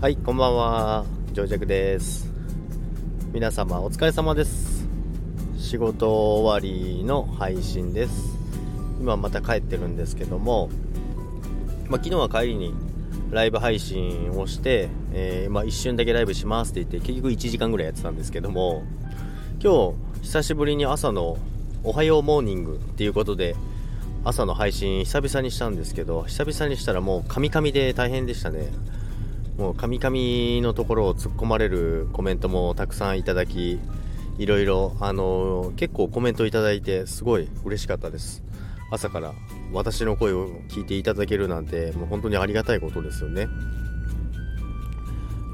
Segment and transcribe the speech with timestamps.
[0.00, 1.04] はい、こんばんは。
[1.34, 2.32] ジョージャクです。
[3.34, 4.88] 皆様お疲れ様です。
[5.58, 8.38] 仕事終わりの配信です。
[8.98, 10.70] 今また帰ってるんですけども、
[11.90, 12.72] まあ、昨日は帰りに
[13.30, 18.84] ライブ配信をして、えーまあ、一瞬だけライブしますって言って結局1時間ぐらいやってたんですけども
[19.62, 21.36] 今日久しぶりに朝の
[21.84, 23.54] おはようモーニングっていうことで
[24.24, 28.70] 朝の配信久々にしたんですけど久々にしたらもうカミカミで大変でしたね
[29.60, 33.78] もうカミカミのところを突っ込まれるコメントもたくさんいただき
[34.38, 38.42] いろいろあの結構コメントいただいてすごい嬉しかったです。
[38.90, 39.34] 朝から
[39.70, 43.48] 私の声を聞いていただけるなんてもう本当にありがたいことですよね。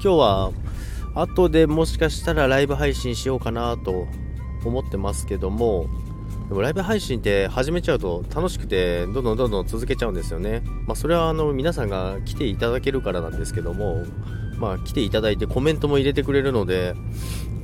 [0.01, 0.51] 今日は
[1.13, 4.07] 後でもしかしたらライブ配信しようかなと
[4.63, 5.87] 思ってますけども
[6.47, 10.63] でもライブ配信って始めちゃうと楽しくてどんどんどんどん続けちゃうんですよね。
[10.85, 14.03] まあそれはあの皆さんが来ていただけるからなんですけども
[14.57, 16.95] まあ来ていただいてコメントも入れてくれるので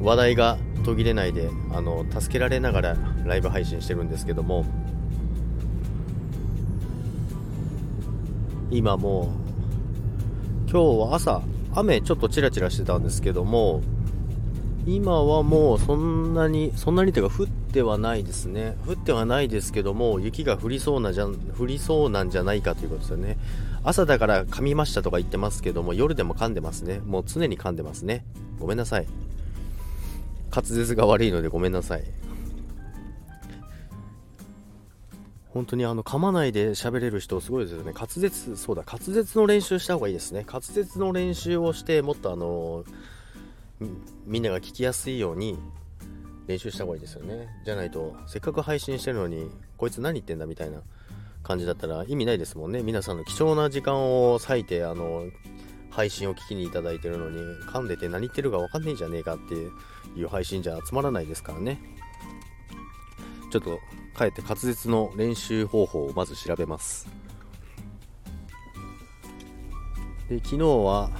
[0.02, 4.66] 話題が途切れないであの助けられながらライブ配信してるんですけども。
[8.74, 9.32] 今も
[10.68, 11.44] う今日は朝
[11.76, 13.84] 雨ちょっとチラチラしてたんですけども
[14.86, 18.78] 今はもうそんなにそんなにというか降ってはないですね。
[18.86, 23.38] 降ってはないですけども雪が降りそうなじゃん降りそうなんじゃないかということですよね。
[23.84, 27.00] 朝だから噛みましたとか言ってますけども夜でも噛んでますね。
[27.06, 28.26] もう常に噛んでますね。
[28.60, 29.08] ごめんなさい。
[30.54, 32.04] 滑舌が悪いのでごめんなさい。
[35.54, 37.94] 本当にあの噛まないで喋れる人すごいですよね。
[37.94, 40.46] 滑舌そうだ滑舌の練習した方がいいですね。
[40.46, 42.94] 滑舌の練習をしてもっとあのみ
[44.26, 45.58] みんなが聞きやすいように
[46.48, 47.48] 練習した方がいいですよね。
[47.66, 50.82] じゃないとせっかく配信してるのにこいつ何言ってんだみたいな
[51.42, 52.84] 感じだったら意味ないですもんね。
[52.84, 55.26] 皆さんの貴重な時間を割いてあの
[55.90, 61.80] 配信を聞きにいただいてるのに噛んでて何言ってるか分かんねえじゃねえかっていう配信じゃつまらないですからね。
[63.52, 63.80] ちょっと
[64.18, 67.08] 帰って滑舌の練習方法をまず調べます。
[70.30, 71.12] で昨日は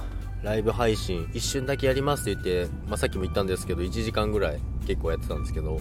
[0.44, 5.78] ライブ配信一瞬だけやりますって言って、まあ、さっきも言ったんですけど1時間ぐらい結構やってたんですけど、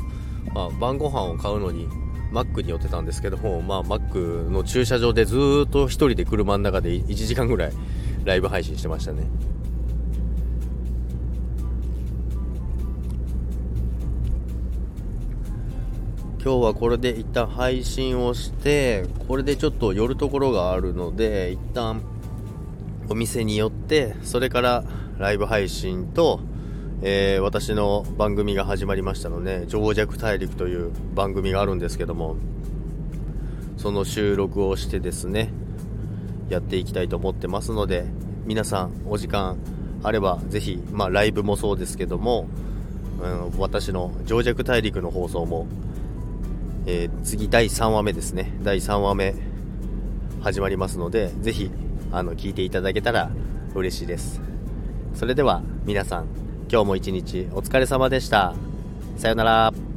[0.55, 1.89] まあ、晩ご飯を買うのに
[2.31, 5.35] マックに寄ってたんですけども、まあ、マックの駐車場でず
[5.67, 7.73] っと1人で車の中で1時間ぐらい
[8.23, 9.23] ライブ配信してましたね。
[16.41, 22.01] 今日はこれで一旦配信をしてこれでちょっと寄るところがあるので一旦
[23.13, 24.83] お店に寄ってそれから
[25.19, 26.39] ライブ配信と、
[27.03, 32.37] えー私の番組が始まりましたので「情弱大陸」という番組があるんですけども
[33.77, 35.53] その収録をしてですね
[36.49, 38.05] やっていきたいと思ってますので
[38.45, 39.57] 皆さんお時間
[40.01, 42.47] あればぜひ、まあ、ライブもそうですけども、
[43.21, 45.67] うん、私の「情弱大陸」の放送も
[46.87, 48.57] えー次第3話目ですね。
[48.63, 49.35] 第3話目
[50.41, 51.69] 始まりますのでぜひ
[52.13, 53.31] あの聞いていただけたら
[53.73, 54.39] 嬉しいです。
[55.15, 56.27] それでは皆さん
[56.71, 58.53] 今日も一日お疲れ様でした。
[59.17, 59.92] さようなら。